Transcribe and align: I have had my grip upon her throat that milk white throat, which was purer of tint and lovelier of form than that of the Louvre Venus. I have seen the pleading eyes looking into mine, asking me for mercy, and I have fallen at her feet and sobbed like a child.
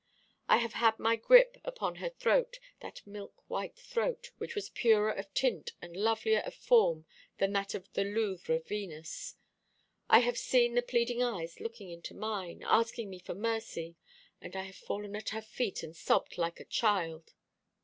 I 0.49 0.57
have 0.57 0.73
had 0.73 0.97
my 0.97 1.15
grip 1.15 1.57
upon 1.63 1.97
her 1.97 2.09
throat 2.09 2.57
that 2.79 3.05
milk 3.05 3.47
white 3.47 3.75
throat, 3.75 4.31
which 4.39 4.55
was 4.55 4.71
purer 4.71 5.11
of 5.11 5.31
tint 5.35 5.73
and 5.79 5.95
lovelier 5.95 6.39
of 6.39 6.55
form 6.55 7.05
than 7.37 7.53
that 7.53 7.75
of 7.75 7.87
the 7.93 8.03
Louvre 8.03 8.61
Venus. 8.61 9.35
I 10.09 10.21
have 10.21 10.39
seen 10.39 10.73
the 10.73 10.81
pleading 10.81 11.21
eyes 11.21 11.59
looking 11.59 11.91
into 11.91 12.15
mine, 12.15 12.63
asking 12.65 13.11
me 13.11 13.19
for 13.19 13.35
mercy, 13.35 13.95
and 14.41 14.55
I 14.55 14.63
have 14.63 14.75
fallen 14.75 15.15
at 15.15 15.29
her 15.29 15.41
feet 15.43 15.83
and 15.83 15.95
sobbed 15.95 16.35
like 16.39 16.59
a 16.59 16.65
child. 16.65 17.35